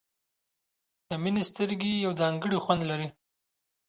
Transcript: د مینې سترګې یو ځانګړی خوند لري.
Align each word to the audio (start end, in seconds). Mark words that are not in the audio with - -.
د 1.09 1.09
مینې 1.23 1.43
سترګې 1.49 1.91
یو 2.05 2.11
ځانګړی 2.21 2.57
خوند 2.63 2.81
لري. 2.91 3.07